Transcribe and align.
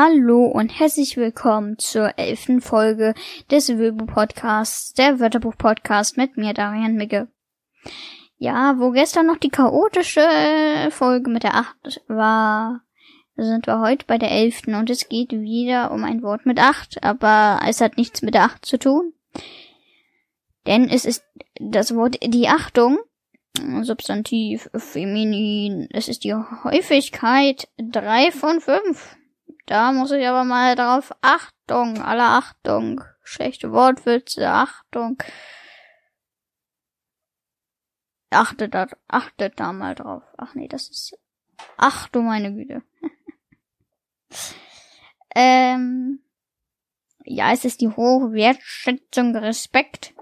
Hallo 0.00 0.46
und 0.46 0.68
herzlich 0.78 1.16
willkommen 1.16 1.76
zur 1.76 2.20
elften 2.20 2.60
Folge 2.60 3.14
des 3.50 3.68
Wöbu 3.68 4.06
Podcasts, 4.06 4.94
der 4.94 5.18
Wörterbuch 5.18 5.56
Podcast 5.58 6.16
mit 6.16 6.36
mir, 6.36 6.54
Darian 6.54 6.94
Migge. 6.94 7.26
Ja, 8.36 8.76
wo 8.78 8.92
gestern 8.92 9.26
noch 9.26 9.38
die 9.38 9.48
chaotische 9.48 10.20
Folge 10.92 11.28
mit 11.28 11.42
der 11.42 11.56
acht 11.56 12.00
war, 12.06 12.82
sind 13.34 13.66
wir 13.66 13.80
heute 13.80 14.06
bei 14.06 14.18
der 14.18 14.30
elften 14.30 14.76
und 14.76 14.88
es 14.88 15.08
geht 15.08 15.32
wieder 15.32 15.90
um 15.90 16.04
ein 16.04 16.22
Wort 16.22 16.46
mit 16.46 16.60
acht, 16.60 17.02
aber 17.02 17.58
es 17.66 17.80
hat 17.80 17.96
nichts 17.96 18.22
mit 18.22 18.34
der 18.34 18.44
acht 18.44 18.64
zu 18.64 18.78
tun. 18.78 19.14
Denn 20.68 20.88
es 20.88 21.06
ist 21.06 21.24
das 21.58 21.92
Wort 21.96 22.18
die 22.22 22.46
Achtung, 22.46 22.98
Substantiv 23.82 24.70
feminin, 24.76 25.88
es 25.90 26.06
ist 26.06 26.22
die 26.22 26.34
Häufigkeit 26.34 27.66
drei 27.78 28.30
von 28.30 28.60
fünf. 28.60 29.17
Da 29.68 29.92
muss 29.92 30.12
ich 30.12 30.26
aber 30.26 30.44
mal 30.44 30.74
drauf 30.76 31.12
Achtung, 31.20 32.00
alle 32.00 32.24
Achtung. 32.24 33.04
Schlechte 33.22 33.70
Wortwitze, 33.70 34.48
Achtung. 34.48 35.22
Achtet 38.30 38.72
da, 38.72 38.86
achtet 39.08 39.60
da 39.60 39.74
mal 39.74 39.94
drauf. 39.94 40.22
Ach 40.38 40.54
nee, 40.54 40.68
das 40.68 40.88
ist, 40.88 41.18
ach 41.76 42.08
du 42.08 42.22
meine 42.22 42.54
Güte. 42.54 42.82
ähm, 45.34 46.22
ja, 47.24 47.52
es 47.52 47.66
ist 47.66 47.82
die 47.82 47.90
hohe 47.90 48.32
Wertschätzung, 48.32 49.36
Respekt. 49.36 50.14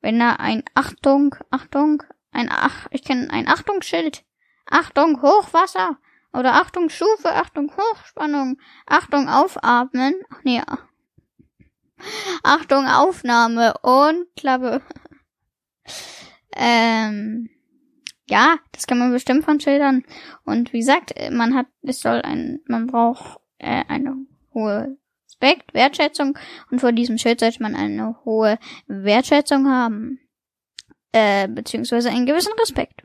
Wenn 0.00 0.18
da 0.18 0.32
ein 0.34 0.64
Achtung, 0.74 1.36
Achtung, 1.50 2.02
ein 2.32 2.48
Ach, 2.50 2.88
ich 2.90 3.04
kenne 3.04 3.30
ein 3.30 3.46
Achtungsschild. 3.46 4.24
Achtung, 4.66 5.22
Hochwasser. 5.22 5.96
Oder 6.34 6.54
Achtung, 6.54 6.88
Stufe, 6.88 7.32
Achtung, 7.32 7.72
Hochspannung. 7.76 8.58
Achtung, 8.86 9.28
Aufatmen. 9.28 10.14
Ach 10.30 10.42
nee. 10.42 10.60
Achtung, 12.42 12.86
Aufnahme 12.86 13.74
und 13.82 14.26
Klappe. 14.36 14.82
ähm, 16.56 17.48
ja, 18.28 18.58
das 18.72 18.86
kann 18.86 18.98
man 18.98 19.12
bestimmt 19.12 19.44
von 19.44 19.60
Schildern. 19.60 20.04
Und 20.44 20.72
wie 20.72 20.80
gesagt, 20.80 21.14
man 21.30 21.54
hat, 21.54 21.66
es 21.82 22.00
soll 22.00 22.20
ein, 22.22 22.60
man 22.66 22.88
braucht 22.88 23.40
äh, 23.58 23.84
eine 23.88 24.16
hohe 24.52 24.96
Respekt, 25.28 25.72
Wertschätzung 25.72 26.36
und 26.70 26.80
vor 26.80 26.92
diesem 26.92 27.18
Schild 27.18 27.40
sollte 27.40 27.62
man 27.62 27.76
eine 27.76 28.16
hohe 28.24 28.58
Wertschätzung 28.86 29.68
haben. 29.68 30.20
Äh, 31.12 31.46
beziehungsweise 31.46 32.10
einen 32.10 32.26
gewissen 32.26 32.52
Respekt. 32.58 33.04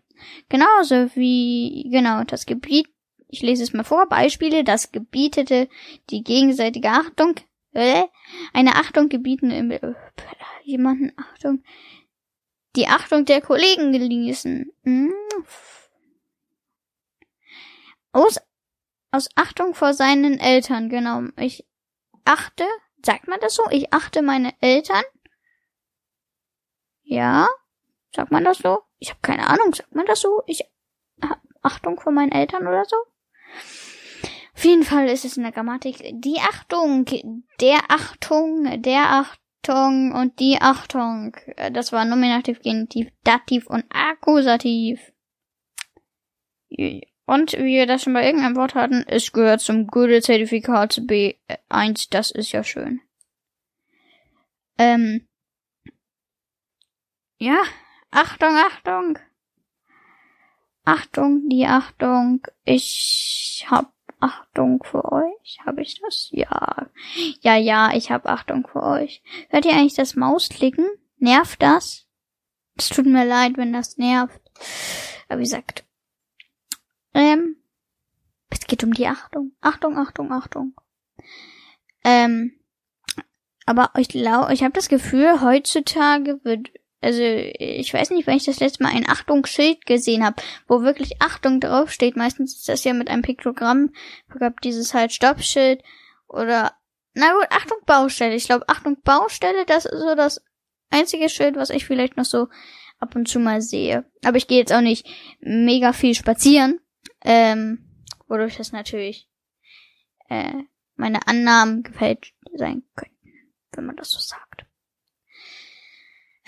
Genauso 0.50 1.16
wie, 1.16 1.88
genau, 1.92 2.24
das 2.24 2.48
Gebiet, 2.48 2.88
ich 3.30 3.42
lese 3.42 3.64
es 3.64 3.74
mal 3.74 3.84
vor, 3.84 4.08
Beispiele, 4.08 4.64
das 4.64 4.92
gebietete 4.92 5.70
die 6.10 6.24
gegenseitige 6.24 6.90
Achtung, 6.90 7.36
äh, 7.74 8.04
eine 8.54 8.76
Achtung 8.76 9.08
gebieten, 9.08 9.52
äh, 9.52 9.94
jemanden 10.64 11.14
Achtung, 11.16 11.64
die 12.76 12.88
Achtung 12.88 13.26
der 13.26 13.42
Kollegen 13.42 13.92
genießen. 13.92 14.72
Hm. 14.84 15.14
Aus, 18.12 18.40
aus 19.12 19.30
Achtung 19.36 19.76
vor 19.76 19.94
seinen 19.94 20.40
Eltern, 20.40 20.90
genau. 20.90 21.24
Ich 21.38 21.66
achte, 22.26 22.66
sagt 23.06 23.28
man 23.28 23.40
das 23.40 23.54
so? 23.54 23.64
Ich 23.70 23.94
achte 23.94 24.24
meine 24.24 24.54
Eltern. 24.60 25.04
Ja, 27.04 27.48
sagt 28.16 28.32
man 28.32 28.44
das 28.44 28.58
so? 28.58 28.82
Ich 28.98 29.12
habe 29.12 29.20
keine 29.22 29.48
Ahnung, 29.48 29.74
sagt 29.74 29.94
man 29.94 30.08
das 30.08 30.22
so? 30.22 30.42
Ich 30.48 30.64
Achtung 31.62 32.00
vor 32.00 32.12
meinen 32.12 32.32
Eltern 32.32 32.68
oder 32.68 32.86
so? 32.86 32.96
Auf 34.60 34.66
jeden 34.66 34.84
Fall 34.84 35.08
ist 35.08 35.24
es 35.24 35.38
in 35.38 35.44
der 35.44 35.54
Grammatik 35.54 36.04
die 36.12 36.38
Achtung, 36.38 37.06
der 37.62 37.80
Achtung, 37.88 38.82
der 38.82 39.26
Achtung 39.26 40.12
und 40.12 40.38
die 40.40 40.58
Achtung. 40.60 41.36
Das 41.72 41.94
war 41.94 42.04
Nominativ, 42.04 42.62
Genitiv, 42.62 43.08
Dativ 43.24 43.68
und 43.68 43.86
Akkusativ. 43.90 45.00
Und 47.26 47.54
wie 47.54 47.78
wir 47.78 47.86
das 47.86 48.04
schon 48.04 48.14
bei 48.14 48.26
irgendeinem 48.26 48.56
Wort 48.56 48.76
hatten, 48.76 49.06
es 49.08 49.32
gehört 49.32 49.62
zum 49.62 49.88
Goethe-Zertifikat 49.88 51.04
B1. 51.06 52.08
Das 52.10 52.32
ist 52.32 52.52
ja 52.52 52.64
schön. 52.64 53.02
Ähm. 54.78 55.28
Ja. 57.38 57.62
Achtung, 58.12 58.56
Achtung. 58.56 59.20
Achtung, 60.92 61.48
die 61.50 61.68
Achtung. 61.68 62.42
Ich 62.66 63.64
hab 63.70 63.94
Achtung 64.20 64.84
für 64.84 65.12
euch. 65.12 65.60
Hab 65.64 65.78
ich 65.78 66.02
das? 66.02 66.30
Ja. 66.32 66.88
Ja, 67.42 67.56
ja, 67.56 67.92
ich 67.94 68.10
hab 68.10 68.26
Achtung 68.26 68.68
für 68.68 68.82
euch. 68.82 69.22
Hört 69.50 69.66
ihr 69.66 69.74
eigentlich 69.74 69.94
das 69.94 70.16
Mausklicken? 70.16 70.88
Nervt 71.18 71.62
das? 71.62 72.08
Es 72.76 72.90
tut 72.90 73.06
mir 73.06 73.24
leid, 73.24 73.58
wenn 73.58 73.72
das 73.72 73.98
nervt. 73.98 74.42
Aber 75.28 75.40
wie 75.40 75.44
gesagt, 75.44 75.86
ähm, 77.14 77.58
es 78.50 78.62
geht 78.62 78.84
um 78.84 78.94
die 78.94 79.08
Achtung. 79.08 79.52
Achtung, 79.62 79.96
Achtung, 79.96 80.32
Achtung. 80.32 80.74
Ähm, 82.04 82.60
aber 83.68 83.92
ich 83.98 84.10
glaube, 84.10 84.52
ich 84.56 84.64
habe 84.64 84.74
das 84.74 84.90
Gefühl, 84.90 85.42
heutzutage 85.42 86.44
wird, 86.44 86.72
also 87.02 87.22
ich 87.22 87.94
weiß 87.94 88.10
nicht, 88.10 88.28
wenn 88.28 88.38
ich 88.38 88.46
das 88.46 88.60
letzte 88.60 88.84
Mal 88.84 88.94
ein 88.94 89.08
Achtungsschild 89.08 89.86
gesehen 89.86 90.26
habe, 90.26 90.42
wo 90.68 90.82
wirklich 90.82 91.22
Achtung 91.22 91.62
draufsteht. 91.62 92.18
Meistens 92.18 92.58
ist 92.58 92.68
das 92.68 92.84
ja 92.84 92.94
mit 92.94 93.10
einem 93.10 93.22
Piktogramm. 93.22 93.92
Ich 94.28 94.36
glaube, 94.36 94.56
dieses 94.64 94.94
halt 94.94 95.14
Stoppschild 95.14 95.82
oder 96.28 96.74
na 97.14 97.32
gut, 97.34 97.48
Achtung 97.50 97.78
Baustelle. 97.86 98.36
Ich 98.36 98.46
glaube, 98.46 98.68
Achtung 98.68 99.02
Baustelle, 99.02 99.66
das 99.66 99.86
ist 99.86 100.00
so 100.00 100.16
das 100.16 100.44
einzige 100.90 101.30
Schild, 101.30 101.56
was 101.56 101.70
ich 101.70 101.86
vielleicht 101.86 102.18
noch 102.18 102.26
so 102.26 102.48
ab 103.00 103.16
und 103.16 103.28
zu 103.28 103.40
mal 103.40 103.62
sehe. 103.62 104.06
Aber 104.24 104.38
ich 104.38 104.48
gehe 104.48 104.60
jetzt 104.60 104.74
auch 104.74 104.82
nicht 104.82 105.08
mega 105.40 105.94
viel 105.94 106.16
spazieren. 106.16 106.80
Ähm, 107.22 107.86
wodurch 108.28 108.58
das 108.58 108.72
natürlich 108.72 109.30
äh, 110.30 110.54
meine 110.96 111.28
Annahmen 111.28 111.84
gefällt 111.84 112.34
sein 112.54 112.84
könnten, 112.96 113.32
wenn 113.72 113.86
man 113.86 113.96
das 113.96 114.12
so 114.12 114.20
sagt. 114.20 114.69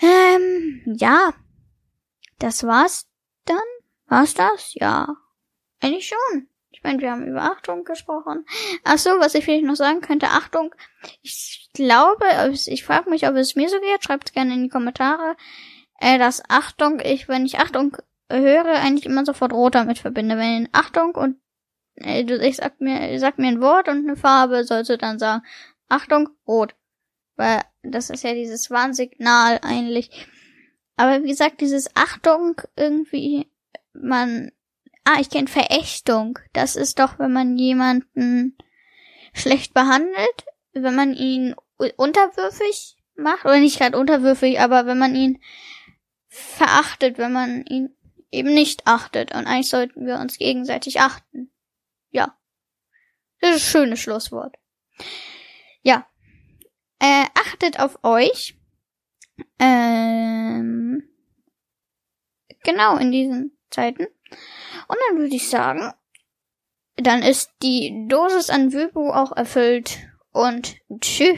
Ähm, 0.02 0.82
ja. 0.84 1.32
Das 2.38 2.64
war's 2.64 3.06
dann? 3.44 3.58
War's 4.06 4.34
das? 4.34 4.74
Ja. 4.74 5.16
Eigentlich 5.80 6.08
schon. 6.08 6.48
Ich 6.70 6.82
meine, 6.82 7.00
wir 7.00 7.12
haben 7.12 7.26
über 7.26 7.42
Achtung 7.42 7.84
gesprochen. 7.84 8.44
Ach 8.82 8.98
so, 8.98 9.10
was 9.20 9.34
ich 9.34 9.44
vielleicht 9.44 9.64
noch 9.64 9.76
sagen 9.76 10.00
könnte, 10.00 10.28
Achtung. 10.28 10.74
Ich 11.22 11.70
glaube, 11.74 12.26
ich 12.50 12.84
frage 12.84 13.08
mich, 13.08 13.28
ob 13.28 13.36
es 13.36 13.54
mir 13.54 13.68
so 13.68 13.78
geht. 13.80 14.02
Schreibt 14.02 14.32
gerne 14.32 14.54
in 14.54 14.64
die 14.64 14.68
Kommentare. 14.68 15.36
Äh, 16.00 16.18
dass 16.18 16.42
Achtung, 16.48 17.00
ich, 17.00 17.28
wenn 17.28 17.46
ich 17.46 17.60
Achtung 17.60 17.96
höre, 18.28 18.66
eigentlich 18.66 19.06
immer 19.06 19.24
sofort 19.24 19.52
rot 19.52 19.76
damit 19.76 19.98
verbinde. 19.98 20.36
Wenn 20.36 20.68
Achtung 20.72 21.14
und 21.14 21.36
äh, 21.94 22.22
ich 22.22 22.56
sag 22.56 22.80
mir, 22.80 23.18
sag 23.20 23.38
mir 23.38 23.48
ein 23.48 23.60
Wort 23.60 23.88
und 23.88 23.98
eine 24.08 24.16
Farbe, 24.16 24.64
sollst 24.64 24.90
du 24.90 24.98
dann 24.98 25.20
sagen, 25.20 25.44
Achtung, 25.88 26.30
rot. 26.46 26.74
Weil 27.36 27.62
das 27.82 28.10
ist 28.10 28.24
ja 28.24 28.34
dieses 28.34 28.70
Warnsignal 28.70 29.58
eigentlich. 29.62 30.26
Aber 30.96 31.22
wie 31.22 31.28
gesagt, 31.28 31.60
dieses 31.60 31.94
Achtung 31.96 32.60
irgendwie, 32.76 33.50
man, 33.92 34.52
ah, 35.04 35.18
ich 35.20 35.30
kenne 35.30 35.48
Verächtung. 35.48 36.38
Das 36.52 36.76
ist 36.76 36.98
doch, 36.98 37.18
wenn 37.18 37.32
man 37.32 37.56
jemanden 37.56 38.56
schlecht 39.34 39.74
behandelt, 39.74 40.44
wenn 40.72 40.94
man 40.94 41.14
ihn 41.14 41.54
unterwürfig 41.96 42.96
macht, 43.16 43.44
oder 43.44 43.58
nicht 43.58 43.78
gerade 43.78 43.98
unterwürfig, 43.98 44.60
aber 44.60 44.86
wenn 44.86 44.98
man 44.98 45.14
ihn 45.14 45.42
verachtet, 46.28 47.18
wenn 47.18 47.32
man 47.32 47.64
ihn 47.66 47.94
eben 48.30 48.54
nicht 48.54 48.86
achtet. 48.86 49.34
Und 49.34 49.46
eigentlich 49.46 49.68
sollten 49.68 50.06
wir 50.06 50.18
uns 50.18 50.38
gegenseitig 50.38 51.00
achten. 51.00 51.50
Ja. 52.10 52.38
Das 53.40 53.56
ist 53.56 53.66
ein 53.66 53.70
schönes 53.70 54.00
Schlusswort. 54.00 54.56
Ja. 55.82 56.06
Achtet 57.62 57.78
auf 57.78 57.98
euch. 58.02 58.56
Ähm, 59.60 61.04
genau 62.64 62.96
in 62.96 63.12
diesen 63.12 63.56
Zeiten. 63.70 64.02
Und 64.02 64.96
dann 65.08 65.18
würde 65.18 65.36
ich 65.36 65.48
sagen, 65.48 65.92
dann 66.96 67.22
ist 67.22 67.52
die 67.62 68.06
Dosis 68.08 68.50
an 68.50 68.72
Wübu 68.72 69.10
auch 69.10 69.30
erfüllt. 69.36 70.00
Und 70.32 70.74
tschüss. 71.00 71.30